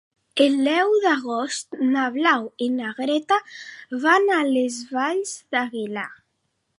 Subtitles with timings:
[0.43, 3.37] El deu d'agost na Blau i na Greta
[4.07, 6.09] van a les Valls d'Aguilar.